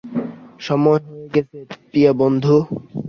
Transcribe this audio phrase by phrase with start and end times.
[0.59, 1.57] সময় হয়ে গেছে,
[1.83, 2.55] প্রিয় বন্ধু।